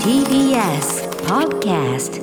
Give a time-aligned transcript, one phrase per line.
[0.00, 2.16] TBS Podcast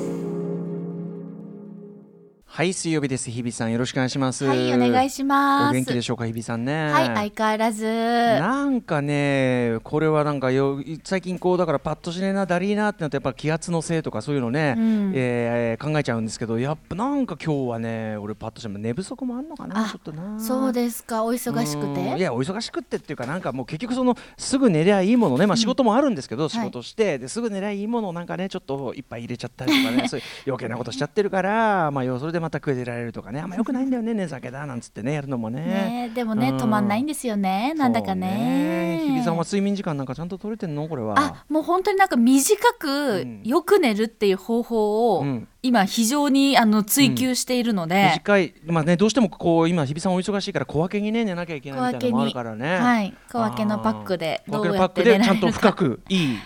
[2.54, 3.32] はい水曜日です。
[3.32, 4.44] 日比さんよろしくお願いします。
[4.44, 5.70] はい、お願いします。
[5.70, 6.88] お元気でしょうか日比さんね。
[6.92, 7.84] はい、相変わらず。
[7.84, 15.12] なんかねこれはなんかよ最近こうだからパッとしねえなだりーなってなってやっぱ気圧のせいとかそういうのね、うん。
[15.16, 21.92] えー考えちゃうんですけどやっぱなんか今日はね俺パッとしても寝不足もあんのかなあちょっとなそうですか、お忙しくうん。
[22.12, 22.22] いて。
[22.22, 33.40] やお忙しくってっていうかなんかもう結局そのすぐ寝りゃいいものねまあ仕事もあるんですけど、仕事してですぐ寝りゃいいものをなんかねちょっと一杯入れちゃったりとかね そういう余計なことしちゃってるからまあよそれでまた食えてられるとかね。
[33.40, 35.62] あんまよくないんだよね 寝酒だなんつってねやるのもね。
[35.62, 36.56] ね、でもね、うん。
[36.58, 39.00] 止まんないんですよね、なんだかね。
[39.02, 40.86] 日比さんは睡眠時間なんかちゃんと取れてんの？
[40.86, 41.14] これは。
[41.18, 43.42] あ、もう本当になんか短うくん。
[43.44, 45.48] よく寝るっていう方法をうん。
[45.62, 48.54] 今非常にあの追求しているので、短い。
[48.66, 52.76] まあねどうしてもこう今日比さんお忙しいから小分けにね寝なきゃいけないみたいなのもあるからね。
[52.76, 54.54] はい、小分けのパックであー。
[54.54, 56.38] 小分けどうやってのパックでちゃんと寝られるか深くいい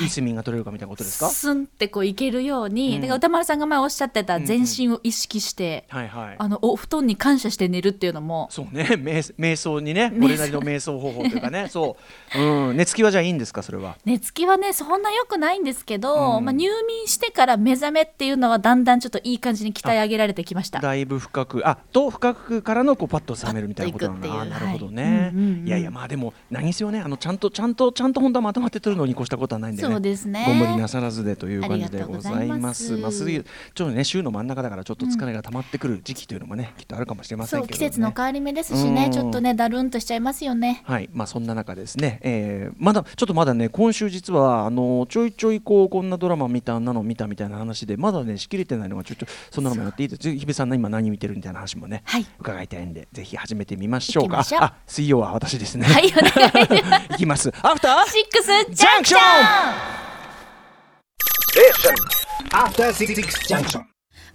[0.00, 0.04] い。
[0.04, 1.28] い睡眠が取れるかみたいなことですか？
[1.28, 3.00] スンってこういけるように、うん。
[3.00, 6.36] だから歌丸さんが前おっしゃってた全身を意識して、はいはい。
[6.38, 8.48] あのお布団に感謝して寝るっていうのも。
[8.50, 8.84] そうね。
[8.90, 11.68] 瞑瞑想にねこれなりの瞑想方法というかね。
[11.68, 11.96] そ
[12.34, 13.96] う、うん、寝つきはじゃあいいんですかそれは？
[14.04, 16.44] 寝つきはねそんな良くないんですけど、うん。
[16.44, 20.80] まあ、入眠してから目覚めっていうのはだんだんちょっといい感じに鍛え上げられてきました。
[20.80, 21.68] だいぶ深く。
[21.68, 25.12] あと深くからのこうパッと覚めるみたいなことなのパッといくっていうあなるほどね、はい。
[25.12, 25.68] うんうんうん。
[25.68, 27.00] いやいやまあでも何せよね。
[27.00, 29.82] あのちゃんとちゃんとちゃんと本当はまとまって取るのに越したことはないんで。
[29.82, 30.44] ねそうですね。
[30.46, 32.96] ご無理なさらずでという感じでございます。
[32.96, 39.06] まあすぐちょっとね週の真ん中だからちょっと疲れが溜まってくる時期というのもね、きっとあるかもしれませんけど、ね、季節の変わり目ですしね。
[39.06, 39.12] うん。
[39.12, 40.82] ちょっとねだるんとしちゃいますよね。
[40.84, 50.30] はい、まあそんな中ですね、えーまだちょっとまだね今週実はあのちょいちょいこうこんなドラマ見たなの見たみたいな話でまだねしきれてないのがちょっとそんなのもやっていいです。
[50.30, 52.26] 日比さんの今何見てるみたいな話もね、はい。
[52.38, 54.38] 伺いたいんでぜひ始めてみましょうか。
[54.40, 55.86] ああ水曜は私ですね。
[55.86, 57.04] はいお願いします。
[57.14, 57.52] いきます。
[57.62, 59.73] アフターシックスジャンクション.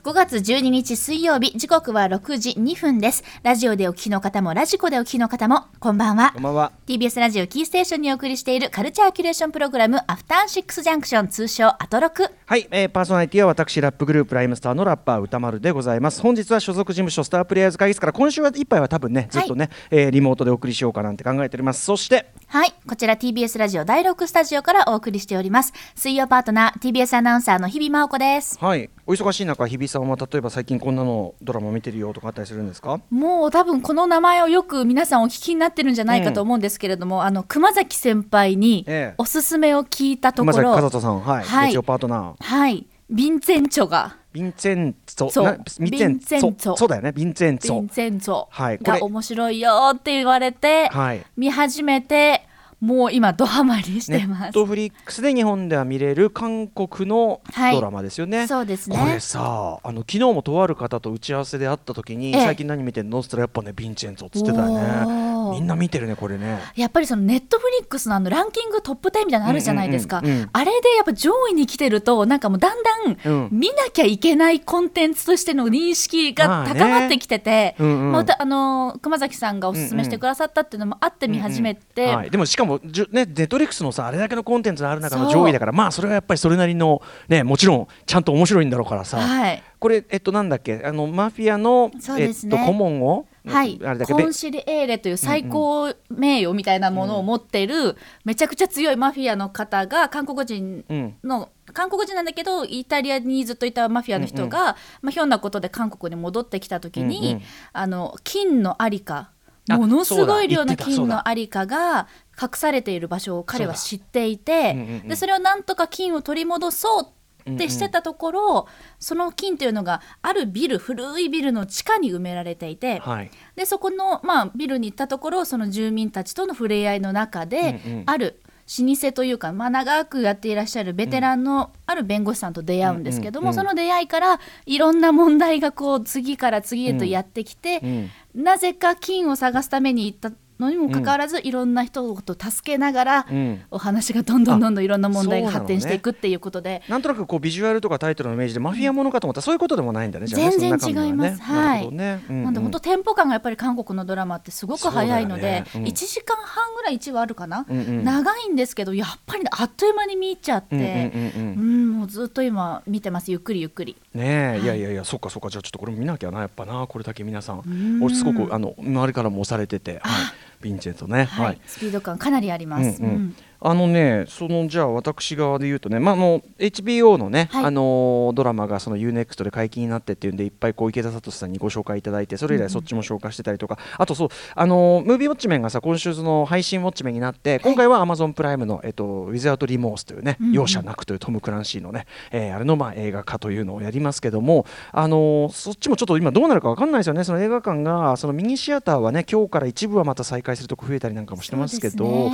[0.02, 3.24] 5月12日水曜日時刻は6時2分です。
[3.44, 6.32] ラジオでお聞きの方もラジコでお聞きの方もこんばんは。
[6.34, 6.72] こんばんは。
[6.88, 12.28] TBS ラジオキーステーションにお送りしているカルチャーキュレーションプログラムアフターシックスジャンクション通称アトロク。
[12.46, 16.22] はい、えーパーソナリティは私ラップグループライムスターのラッパー歌丸でございます。
[16.22, 21.84] 本日は所属事務所スタープレイヤーズ会議室から今週は一杯は多分ねずっとね、えーリモートでお送りしようかなんて考えております。
[21.84, 22.74] そしてはい。
[22.88, 25.72] こちら TBS ラジオ第6スタジオからお送りしております。
[25.94, 28.58] 水曜パートナー TBS アナウンサーの日々真央子です。
[28.60, 33.00] はい、お忙しい中、日比さんは例えば最近こんなのドラマ見てるよとかあったりするんですか？
[33.12, 42.88] もう多分この名前をよく皆さんお聞きになってるんじゃないかと思うんですけれども、あの熊崎先輩にええおすすめを聞いたと熊崎ころ、和人さん、はい、はい月曜パートナー、はい。
[43.12, 46.56] ヴィンセンチョが、ヴィンチェンツォ、ヴィンチェンツォ。
[46.56, 47.78] ツォ、そうだよね、ヴィンチェンツォ。
[47.78, 47.90] ヴィン。
[47.90, 51.26] センチョはいが面白いよって言われて、はい。
[51.36, 52.46] 見始めて、
[52.80, 54.50] もう今ドハマりしてネます。
[54.50, 57.76] ットフリックスで日本では見れる韓国のはい。
[57.76, 58.48] ドラマですよね。
[58.48, 58.98] そうですね。
[58.98, 62.46] これさ、あの昨日もとある方と打ち合わせで会った時に、ええ。
[62.46, 64.84] 最近何見てんのって言ったらやっぱねヴィンチェンツォっつってたよおね。
[64.84, 65.52] ー。
[65.52, 66.60] みんな見てるねこれね。
[66.76, 72.90] やっぱりそのネットフリックスのあのランキングトップ10みたいなのあるじゃないですか、あれでやっぱ上位に来てるとなんかもうだんだ
[73.26, 73.46] うん。
[73.46, 78.12] ん見なきゃいけないコンテンツとしての認識が高まってきてて、まあねうんうん。
[78.12, 89.64] またあの熊崎さんがおすすめしてくださったっていうのもあって見始めて、はい、でもしかもじゅねネットフリックスのさあれだけのコンテンツがある中の上位だからまあそれはやっぱりそれなりのねもちろんちゃんと面白いんだろうからさ、はい。
[89.80, 90.82] これえっとなんだっけ？
[90.84, 101.16] あのマフィアの、えっと顧問をはい、あれだっけべコンシリエーレという最高名誉みたいなものを持っているめちゃくちゃ強いマフィアの方が韓国人うん。
[101.24, 107.42] の韓国人なんだけどイタリアにずっといたマフィアの人が、まあ、ひょんなことで韓国に戻ってきた時に、うんうん。
[107.74, 109.32] あの金のありか
[109.70, 112.08] あものすごい量の金のありかが
[112.42, 114.72] 隠されている場所を彼は知っていうんうんて
[115.04, 115.08] うん。
[115.10, 118.68] でそれをなんとか金を取り戻そうってしてたところ、
[119.00, 123.32] その金というのがあるビル古いビルの地下に埋められていて、はい。
[123.56, 128.42] でそこの、まあ、ビルに行ったところその住民たちとの触れ合いの中で、うんうんある
[128.78, 138.44] 老舗というか、まあ、長くやっていらっしゃるベテランのある弁護士さんと出会うんですけども、うんうんその出会いからいろんな問題がこう次から次へとやってきて、うん。
[138.44, 143.62] なぜか金を探すために行ったのにもかかわらず、いろんな人を助けながら、うん。
[143.72, 150.26] お話がどんどんどんどんいろんな問題が発展していくっていうことで、なんとなくこうビジュアルとかタイトルのイメージでマフィアものかと思ったらそういうことでもないんだね。
[150.26, 151.42] ね全然違います。
[151.42, 151.92] はい。
[151.92, 152.18] な
[152.52, 155.66] んで本当テンポ感がやっぱり韓国のドラマってすごく早いので、ね。
[155.76, 155.84] うん。
[155.84, 158.04] 1時間半ぐらい1話あるかな、うんうん。
[158.04, 163.98] 長いんですけどやっぱりねあっという間に見入っちゃって、うんもうずっと今見てますゆっくりゆっくり。
[164.14, 164.66] ねえ、い。
[164.66, 166.88] やいやいやそっかそっかじゃあちょっとこれ見なきゃなやっぱな。
[166.88, 168.04] これだけ皆さんん。
[168.04, 170.32] 俺すごくあの周りからも押されてて、は
[170.62, 171.26] い、ヴィンチェントね。
[171.26, 171.46] はい。
[171.48, 171.62] はい。
[171.66, 173.02] スピード感かなりあります。
[173.02, 173.10] うん。
[173.10, 177.66] うんあのね、そのじゃあ私側で言うとね、まあ、あの HBO のね、はい。
[177.66, 190.54] あのドラマがその UNEXT で解禁になってっていうんでいっぱいこう池田聡さんにご紹介いただいてそれ以来そっちも紹介してたりとか、あとそうあのムービーウォッチメンがさ今週その配信ウォッチメンになって今回は Amazon プライムの、えっと、ウィズアウトリモースというね、うんうん。
[190.54, 197.24] 容赦なくというトム・クランシーのね、えーあれのまあ映画化というのをやりますけども、あのそっちもちょっと今どうなるかわかんないですよね。
[197.24, 202.06] その映画館がそのミニシアターはね今日から一部はまた再開するとこ増えたりなんかもしてますけど。
[202.06, 202.32] ね。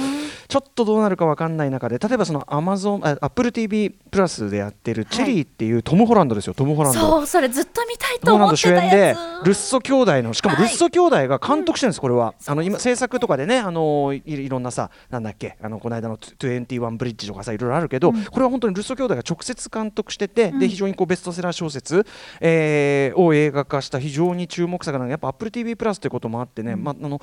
[0.48, 7.00] ちょっとどうなるかわかんない中で例えばその Amazon あ Apple TV プラスでやってるチェリーっていうトム・ホランドですよ、トム・ホランド。
[7.00, 12.34] そうそれずっと見たいトム・ホランドと思ってた主演でやつルッソ兄弟のしかもはいルッソ兄弟が監督してるんです、これは。
[12.46, 22.06] あの今制作とかでねあのいいろんなさなんだっけあのこの間の21ブリッジとかさいろいろあるけど、これは本当にルッソ兄弟が直接監督してて、で非常にこうベストセラー小説、
[22.42, 27.20] えーを映画化した非常に注目作なんでやっぱ Apple TV プラスということもあってね、まああの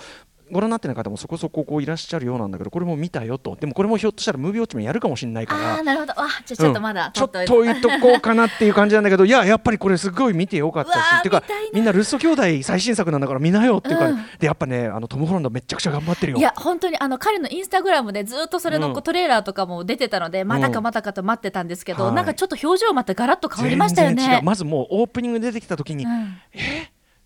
[0.52, 3.56] ご覧になってない方もそこそここういらっしゃるようなんだけどこれも見たよと。
[3.56, 5.76] でもこれもひょっとしたらムービーウォッチもやるかもしれないから。
[5.76, 6.12] ああなるほど。
[6.12, 14.16] わじゃあちょっとまだ、うんちょっと置いとこうかなっていう感じなんだけどいややっぱりこれすごい見てよかったしっていうかみんなルッソ兄弟最新作なんだから見なよっていうか、うん。
[14.38, 16.38] でやっぱねあのトム・ホランドめちゃくちゃ頑張ってるよ。
[16.38, 22.14] いや本当にあの彼のインスタグラムでずっとそれのこううんトレーラーとかも出てたので、まだかまだかと待ってたんですけど、はい。
[22.14, 24.40] なんかちょっと表情またガラッと変わりましたよね。
[24.42, 24.44] う。
[24.44, 26.38] まずもうオープニングで出てきた時に、うん。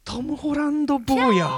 [0.05, 1.51] トム・ホランド坊や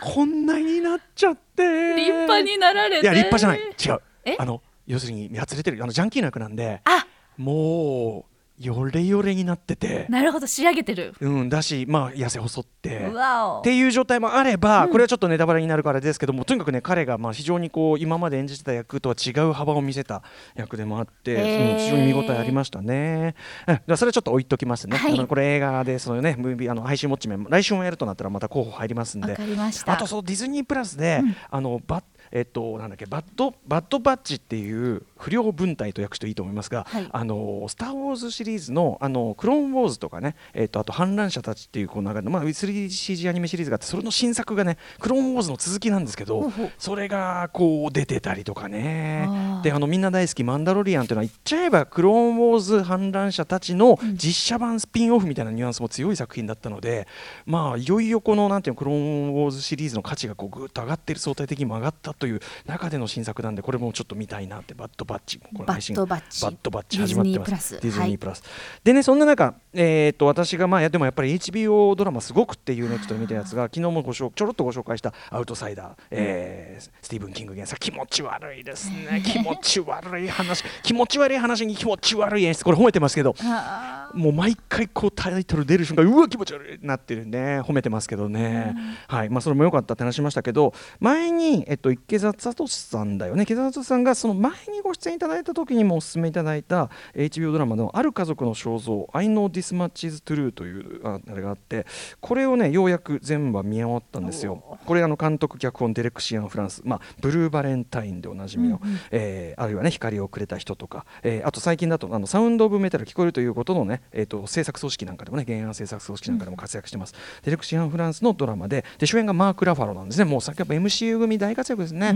[0.00, 1.94] こんなになっちゃって。
[1.94, 3.02] 立派になられて。
[3.02, 3.58] いや立派じゃない。
[3.58, 4.02] 違う。
[4.24, 4.36] え？
[4.38, 7.06] あの要するにやつれてるあのジャンキーな役なんであ。
[7.36, 8.29] もう
[8.60, 11.14] よれよれになっててなるほど仕上げてる。
[11.20, 20.22] うんだしまあ痩せ細ってうわおっていう状態もあれば、これはちょっとネタバレになるからですけどもとにかくね彼がまあ非常にこう今まで演じてた役とは違う幅を見せた
[20.54, 23.34] 役でもあって、へーうん非常に見応えありましたね。
[23.66, 24.96] うんそれはちょっと置いときますね。
[24.96, 29.44] はいあのこれ映画でそのねムービーあの配信ウォッチメン来週もやるとなったらまた候補入りますんでわか。
[29.44, 29.92] りました。
[29.92, 37.08] あとそうディズニープラスで、あのバッえっとなんだっけバッドバッドバッジっていう不良分隊と訳していいと思いますが、はい。
[37.10, 49.28] あのスター・ウォーズシリーズのあのクローン・ウォーズとかね、えっとあと反乱者たちっていうこうなんかまあ 3CG アニメシリーズがあってそれの新作がねクローン・ウォーズの続きなんですけど、それがこう出てたりとかね。
[49.62, 57.06] であのみんな大好きマンダロリアンっていうのは言っちゃえばクローン・ウォーズ反乱者たちの実写版スピンオフみたいなニュアンスも強い作品だったので
[57.46, 67.80] まあいよいよこのなんていうのクローン・ウォーズシリーズの価値がこうぐっと上がっている相対的にも上がったという中での新作なんでこれもちょっと見たいなってバッドバッチもこの配信バッドバッドバッチ始まってます。
[67.80, 68.42] ディズニープラス。
[68.84, 77.80] でねそんな中、えー、と私がまあでもやっぱり HBO ドラマすごくっていうネクストで見たやつが昨日もご紹ちょろっとご紹介した「アウトサイダー」えースティーブン・キング原作。
[77.80, 79.22] 気持ち悪いですね。
[79.24, 80.64] 気持ち悪い話。
[80.82, 82.64] 気持ち悪い話に気持ち悪い演出。
[82.64, 83.34] これ褒めてますけど。
[83.42, 88.74] あもう毎回こうタイトル出る瞬間うわ気持ち悪いなってるね褒めてますけどね、
[89.08, 89.30] はい。
[89.30, 93.42] まあそれも良かったって話しましたけど前にえっと池澤聡さんだよね。
[93.44, 101.86] 池澤聡さんがその前にご出演いただいた時にもお勧めいただいた HBO ドラマのある家族の肖像 I know this much is true というああれがあって
[102.20, 104.78] これをねようやく全部見終わったんですよ。
[104.86, 108.80] これあの監督脚本デレクシアン・フランスまあブルーバレンタインでおなじみの、
[109.10, 120.24] えーあるいはね光をくれた人とか、えーあと最近だとあのサウンド・オブ・メタル聞こえるということのね、えー、と制作組織なんかでもね原案制作組織なんかでも活躍してます、デレクシアン・フランスのドラマでで主演がマーク・ラファロなんですね。
[120.24, 122.12] もうさっきやっぱ MCU 組大活躍ですね。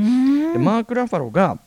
[0.52, 1.58] でマーク・ラファロが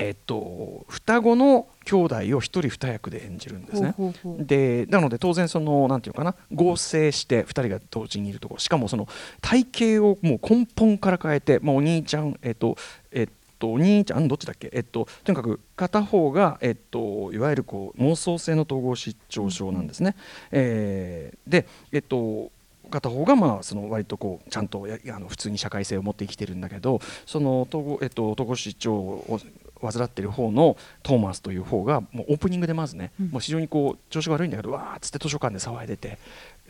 [0.00, 3.94] えっと、双子の兄弟を一人二役で演じるんですね。
[3.96, 4.44] ほうほうほう。
[4.44, 8.60] でなので当然そのなんていうのかな合成して2人が同時にいるところ。
[8.60, 9.08] しかもその
[9.40, 12.76] 体型をもう根本から変えて、まあ、お兄ちゃんえっと
[13.10, 14.70] えっとお兄ちゃんどっちだっけ？
[14.72, 20.14] えっととにかく片方がえっといわゆるこう妄想性の統合失調症なんですね。
[20.50, 22.50] えーでえっと
[22.90, 29.38] 片方がまあその割とこうちゃんとやあの普通に社会性を持って生きてるんだけどその統合、えっと、統合失調を
[29.82, 36.16] 患っている方のトーマスという方がもうオープニングでまずね、もう非常にこう調子悪いんだけどわーっつって図書館で騒いでて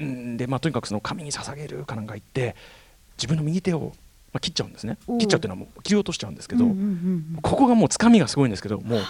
[0.00, 2.57] うんで、まあ、とにかくその神に捧げるかなんか言って
[3.16, 3.92] 自分の右手を、
[4.32, 4.99] まあ、切っちゃうんですね。
[5.18, 8.62] 切っちゃうっていうのはもう切り落としちゃうんですけど、うんうんうんここがもうつかみがすごいんです。
[8.62, 9.00] けどもう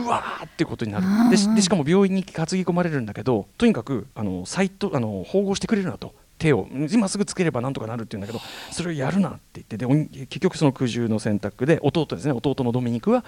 [0.00, 1.30] うわーっていうことになる。
[1.30, 6.14] でしかも病院に担ぎ込まれるんだけどとにかくあのサイトあの縫合してくれるなと。
[6.38, 9.86] 手を今すぐつければなんとかなるって言うんだけどそれをやるなって言ってで
[10.26, 12.32] 結局その苦渋の選択で弟ですね。
[12.32, 13.24] 弟のドミニクは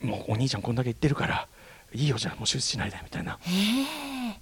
[0.00, 1.48] もうお兄ちゃんこんだけ言ってるから
[1.92, 3.38] いいよじゃあもう手術しないでみたいな。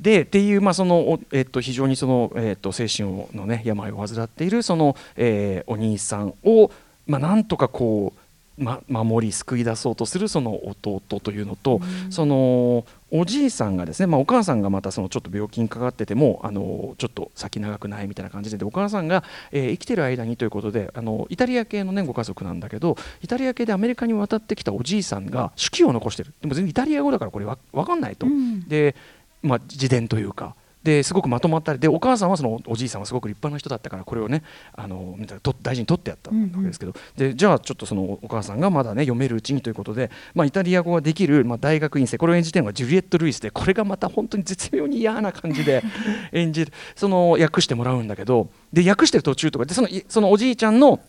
[0.02, 6.70] でっていう、まあそのおえっと非常にその、えっと精神の、ね、病を患っているその、えーお兄さんを、
[7.06, 8.18] まあ、なんとかこう
[8.58, 11.80] ま、守り救い出そうとするその弟というのと、
[12.10, 26.34] そのおじいさんがですね、まあ、お母さんがまたそのちょっと病気にかかっててもあのちょっと先長くないみたいな感じででお母さんが、えー生きてる間にということであのイタリア系の、ね、ご家族なんだけどイタリア系でアメリカに渡ってきたおじいさんが手記を残してる。
[26.40, 28.26] でも全然イタリア語だからこれわ分かんないと。
[28.26, 28.68] うん。
[28.68, 28.94] で、
[29.42, 30.54] まあ、自伝というか。
[30.82, 31.78] ですごくまとまったり。
[31.78, 34.42] でお母さんはそのおじいさんはすごく立派な人だったからこれをね
[34.74, 42.18] あのみたいなと大事に取ってやったわけですけど、でじゃあちょっとそのお母さんがまだね読めるうちにということで、まあ、イタリア語ができる、まあ、大学院生。
[42.18, 43.50] これを演じてるのがジュリエット・ルイスで。
[43.50, 45.82] これがまた本当に絶妙に嫌な感じで
[46.32, 46.72] 演じる。
[46.96, 48.50] その訳してもらうんだけど。
[48.72, 49.64] で訳してる途中とか。
[49.64, 51.00] でそのいそのおじいちゃんの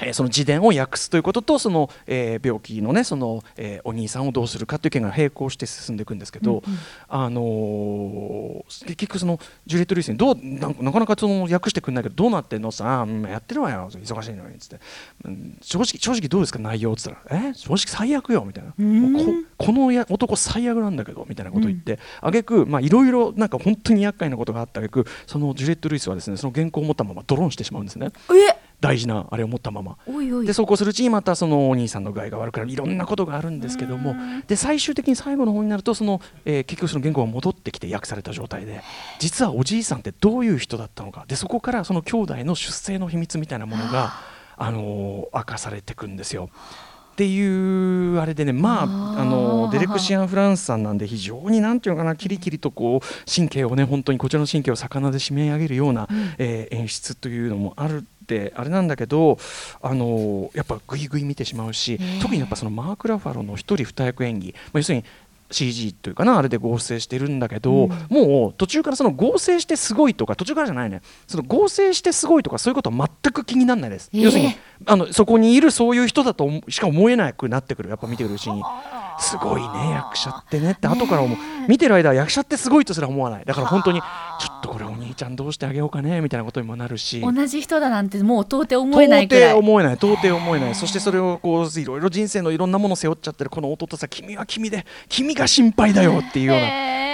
[0.00, 6.62] えーその自伝を訳すということとその、えー病気のねその、えーお兄さんをどうするかという件が並行して進んでいくんですけど、
[7.08, 12.70] あのー結局そのジュリエット・ルイスにどうなんかなかその訳してくんないけどどうなってんの？
[12.70, 13.88] さあうんやってるわよ。
[13.90, 14.80] 忙しいのにっつって、
[15.24, 16.58] うん正直正直どうですか？
[16.58, 17.48] 内容っつったら。
[17.48, 17.54] え？
[17.54, 18.70] 正直最悪よみたいな。
[18.72, 18.76] こ
[19.66, 21.98] このや男最悪なんだけどみたいなこと言って。
[22.20, 28.08] あげくまあいろいろなんか本当に厄介なことがあったあげくそのジュリエット・ルイスはですねその原稿を持ったままドローンしてしまうんですね。
[28.30, 28.55] え？
[28.80, 29.96] 大事なあれを持ったまま。
[30.44, 32.70] でそうこうするうちにまたそのお兄さんの具合が悪くなる。
[32.70, 34.14] いろんなことがあるんですけども。
[34.46, 38.82] で最終的に最後の方になるとその、えー結局その言語が戻ってきて訳された状態で
[39.18, 41.24] 実はおじいさんってどういう人だったのか。
[41.28, 44.12] でそこからその兄弟の出生の秘密みたいなものが、
[44.56, 44.70] あ。
[44.70, 46.50] のー明かされてくんですよ。
[47.12, 59.38] っていうあれでねまああのデレクシアン・フランスさんなんで非常になんていうのかなキリキリとこう神経をね本当にこちらの神経を魚で締め上げるような、えー演出というのもあるってあれなんだけど
[59.80, 65.04] あのやっぱグイグイ見てしまうし特にやっぱそのマーク・ラファロの一人二役演技、まあ、要するに
[65.48, 71.02] CG というかなあれで合成してるんだけど、もう途中からその合成してすごいとか途中からじゃないね。
[71.28, 74.56] その合成してすごいとかそういうことは全く気にならないです、えー要するに
[74.86, 78.60] あのそこにいるそういう人だと思しか思えなくなってくるやっぱ見てるうちに。
[79.18, 81.38] すごいね役者ってねって後から思う。
[81.68, 83.44] 見てる間は役者ってすごいとすら思わない。
[83.44, 84.06] だから本当にちょ
[84.58, 84.84] っとこれ
[85.16, 87.20] ちゃんどうしてあげようかねみたいなことにもなるし。
[87.20, 89.42] 同じ人だなんてもう到底思えないくらい。
[89.50, 90.74] 到底思えない到底思えない。
[90.74, 96.66] そしてそれをこういろいろ人生のいろんなものを背負っちゃってるこの弟さ君は君で君が心配だよっていうような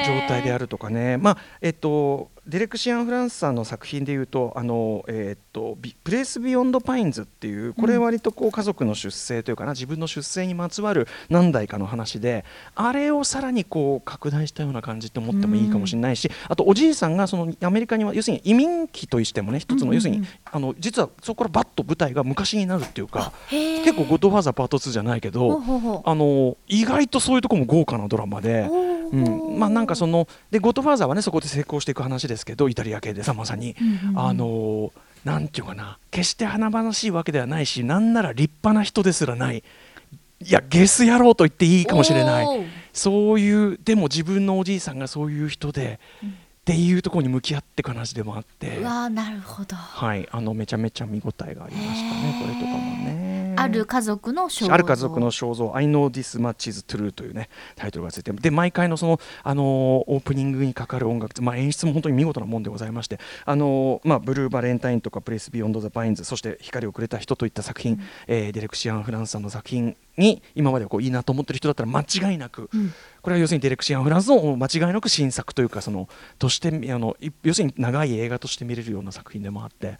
[0.04, 1.16] 状態であるとかね。
[1.16, 12.44] まあえっとデレク・シアンフランスさんの作品でいうと「あのえっとビプレイス・ビヨンド・パインズ」っていうこれ割とこう家族の出生というかな自分の出生にまつわる何代かの話で
[12.74, 25.62] あれをさらにこう拡大したような感じって思ってもいいかもしれないしあとおじいさんがそのアメリカには要するに移民期としてもね一つの要するにあの実はそこからバッと舞台が昔になるっていうか結構「ゴッドファーザーパート2」じゃないけど
[26.04, 28.68] あの意外とそういうところも豪華なドラマで。
[29.12, 33.76] うん、まあなんかそのでゴッドファーザーはねそこで成功していく話ですけどイタリア系でさまさに、
[34.14, 34.92] あの
[35.24, 35.98] なんていうかな。
[36.10, 39.62] 決して華々しいわけではないしなんなら立派な人ですらない。
[40.40, 42.46] いやゲス野郎と言っていいかもしれない。
[42.92, 46.00] そういうでも自分のおじいさんがそういう人で、
[46.62, 48.78] っていうところに向き合っていく話でもあって。
[48.78, 49.74] うわーなるほど。
[49.76, 50.28] はい。
[50.30, 53.21] あのめちゃめちゃ見応えがありましたねこれとかもね。
[53.62, 54.72] ある家族の肖像。
[54.74, 72.68] ある家族の肖像「I know this much is true」というねタイトルがついてで毎回のその、あのーオープニングにかかる音楽、まあ、演出も本当に見事なもんでございまして「あのーまあ、ブルーバレンタイン」とか「プレイス・ビヨンド・ザ・パインズ」そして「光をくれた人」といった作品、えーデレク・シアンフランスさんの作品に今までこういいなと思ってる人だったら間違いなく、
[73.22, 79.98] これは要するにデレク・シアンフランスの間違いなく新作というかそのとしてあのい要するに長い映画として見れるような作品でもあって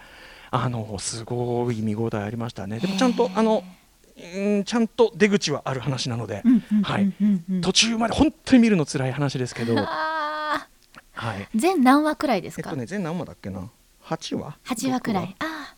[0.54, 2.78] あのすごい見応えありましたね。
[2.78, 3.64] でもちゃんとあの
[4.34, 6.42] うんちゃんと出口はある話なので、
[6.82, 7.12] はい、
[7.62, 10.66] 途中まで本当に見るの辛い話ですけど、は
[11.14, 13.70] い、全何話くらいですか、えっとね全何話だっけな
[14.04, 14.58] ？8話？
[14.62, 15.74] 八話くら六いあ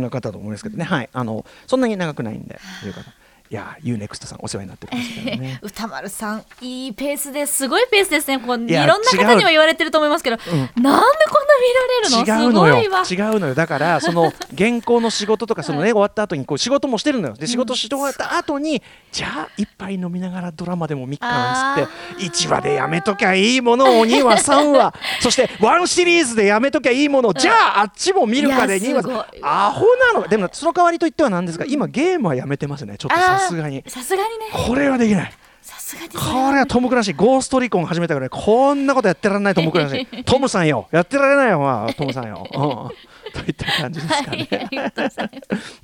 [0.00, 3.04] の方と思うんですけどね、はい、あのそんなに長くないんでという方
[3.50, 5.58] いや UNEXT さんお世話になってるんですけどね。
[5.64, 7.66] 歌丸さんいいペースです。
[7.66, 8.38] ごいペースですね。
[8.38, 11.00] こういろんな方にも言われてると思いますけど、なんでこんな見ら
[11.86, 13.04] れるの？
[13.04, 13.54] 違うのよ。
[13.54, 17.34] だからその 原稿の仕事とかそのね終わった後にこう仕事もしてるのよ。
[17.34, 24.94] で仕事し終わった後に、じゃあ一杯飲みながらドラマでも見っかなんつって1話でやめときゃいいものを2話3話。
[25.20, 29.16] そして1シリーズでやめときゃいいものをじゃああっちも見るかで2いやすごい。
[29.16, 29.26] 話。
[29.42, 30.28] アホなの。
[30.28, 33.84] でもその代わりといってはなんですが今ゲームはやめてますねちょっとさすがに。
[33.86, 34.46] さすがにね。
[34.52, 35.32] これはできない。
[35.62, 36.18] さすがにこ
[36.52, 40.24] れはトム・クランシーゴーストリコン始めたぐらいこんなことやってられないトム・クランシー。
[40.24, 40.88] トムさんよ。
[40.92, 42.58] やってられないよ、まあ、トムさんよ、うん、
[43.32, 45.32] といった感じですかね、はい。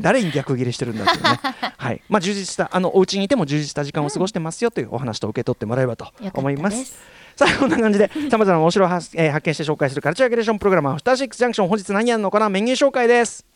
[0.01, 1.39] 誰に逆ギレしてるんだっていうね、
[1.77, 2.01] はい。
[2.09, 6.95] まあ、充実したあのお家にいても充実した時間を過ごしてますよというお話と受け取ってもらえればと思います。
[7.37, 13.54] さあこんな感じでさまざまな面白を発,、えー発見して紹介するカルチャーキュレーションプログラム「アフターシックスジャンクション」本日何やるのかなメニュー紹介です。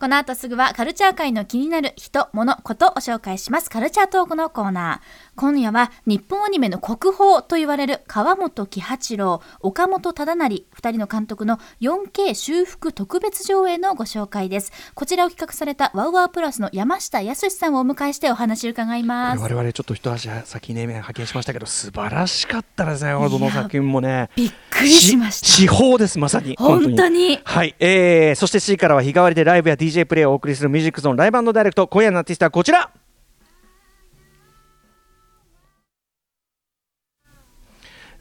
[0.00, 3.68] この後すぐはカルチャー界の気になる人、物、ことを紹介します。
[3.68, 5.29] カルチャートークのコーナー。
[5.40, 14.70] 今夜は日本アニメの国宝と言われる川本喜八郎、岡本忠成、二人の監督の 4K 修復特別上映のご紹介です。
[14.94, 19.42] こちらを企画されたワウワウプラスの山下康さんをお迎えしてお話を伺います。
[19.42, 24.28] 我々ちょっと一足先にね拝見しましたけど素晴らしかったですねどの作品もね。
[24.36, 25.46] びっくりしました。
[25.46, 26.54] 司法ですまさに。
[26.58, 27.40] 本当に。
[27.44, 32.90] はい、えー、そして C からは日替わりでライブや DJ プレイをお送りするミュージックゾーンライブダイレクト今夜のアーティストはこちら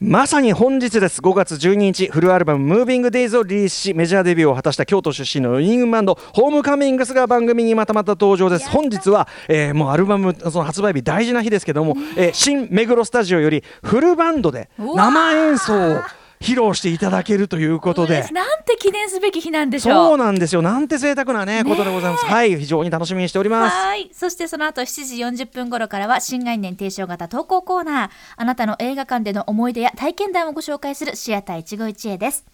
[0.01, 1.19] まさに本日です。
[1.19, 8.69] 5月12日フルアルバム「MovingDays」をリリースしメジャーデビューを果たした京都出身の4人組バンドホームカミングスが番組にまたまた登場です。
[8.69, 15.99] 本日は、えー、もうアルバムその発売日大事な日ですけども、えー、新目黒スタジオよりフルバンドで生演奏を
[16.41, 18.25] 披露していただけるということで。
[18.31, 19.93] なんて記念すべき日なんでしょう。
[19.93, 20.61] そうなんですよ。
[20.61, 22.25] なんて贅沢なね、ことでございます。
[22.25, 23.75] はい、非常に楽しみにしております。
[23.75, 24.09] はい。
[24.13, 25.05] そしてその後7
[25.35, 28.09] 時40分頃からは新概念提唱型投稿コーナー。
[28.37, 32.45] あなたの映画館での思い出や体験談をご紹介するシアター一期一会です。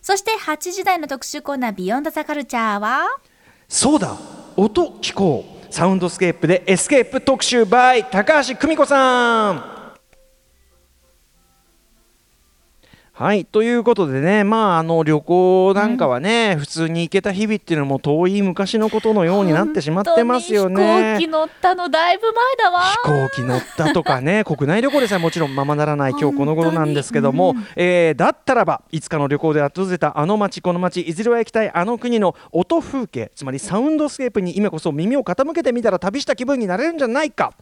[0.00, 3.06] そして8時台の特集コーナービヨンドザカルチャーは？
[3.68, 4.16] そうだ、
[4.56, 5.58] 音聞こう。
[5.70, 9.77] サウンドスケープでエスケープ特集 by 高橋久美子さん。
[13.18, 21.16] はいということでね、まあ、あの旅行なんかはね、うん、普通に行けた日々っていうのも遠い昔のことのようになってしまってますよね。
[21.18, 22.80] 飛行機乗ったのだいぶ前だわ。
[22.80, 37.52] 飛行機乗ったとかね 国内旅行でさえもちろんままならない今日この頃なんですけども、うん、えー、だったらばいつかの旅行で訪れたあの街この街いずれは行きたいあの国の音風景つまりサウンドスケープに今こそ耳を傾けてみたら旅した気分になれるんじゃないか。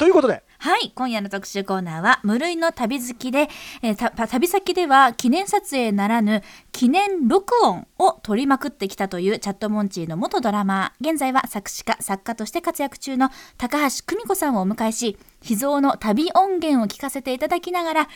[0.00, 0.42] ということで。
[0.56, 3.48] はい今夜の特集コーナーは無類の旅好きで、
[3.82, 6.42] えー、旅先では記念撮影ならぬ
[6.72, 11.10] 記念録音を取りまくってきたというチャットモンチーの元ドラマー。
[11.10, 13.28] 現在は作詞家作家として活躍中の
[13.58, 18.08] 高橋久美子さんをお迎えし秘蔵の旅音源を聞かせていただきながら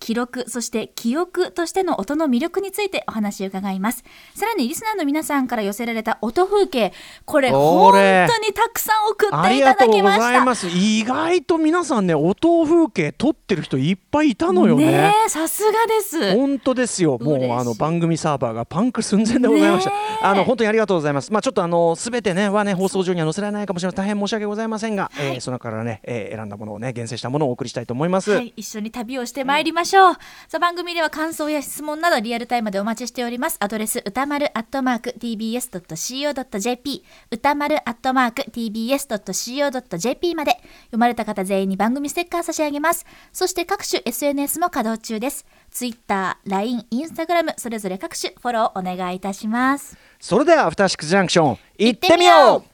[0.00, 4.02] 記録そして記憶としての音の魅力についてお話を伺います。
[4.34, 6.92] さらにリスナーの皆さんから寄せられた音風景。
[7.24, 10.14] これ本当にたくさん送っていただきま
[10.54, 10.68] した。
[10.68, 15.14] 意外と皆さんね音風景撮ってる人いっぱいいたのよね。
[15.28, 16.34] さすがです。
[16.34, 17.18] 本当ですよ。
[17.20, 19.92] もうあの番組サーバーがパンク寸前でございました。
[20.22, 21.32] あの本当にありがとうございます。
[21.32, 23.96] まあちょっとあのすべてねはね放送上には載せられないかもしれない。
[23.96, 30.20] 大変申し訳ございませんが、はい、えー、その中からね、えー、選んだものをね厳選したものをお送りしたいと思います、はい、一緒に旅をしてまいりましょう、うん、さ
[30.56, 33.56] あ番組では感想や質問などリアルタイムでお待ちしております。
[33.60, 40.52] アドレス歌丸アットマーク tbs.co.jp 歌丸アットマーク tbs.co.jp まで。
[40.86, 43.06] 読まれた方全員に番組ステッカー差し上げます。
[43.32, 45.46] そして各種 SNS も稼働中です。
[45.70, 49.96] Twitter、LINE、Instagram それぞれ各種フォローお願いいたします。
[50.18, 52.64] それではアフターシックスジャンクション行ってみよう。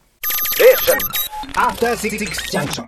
[1.55, 2.85] アフターシックスジャンクション